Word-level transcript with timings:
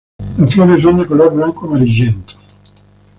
Las 0.39 0.55
flores 0.55 0.81
son 0.81 0.97
de 0.97 1.05
color 1.05 1.31
blanco-amarillento. 1.31 2.33